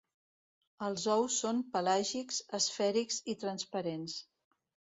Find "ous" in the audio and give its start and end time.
1.15-1.35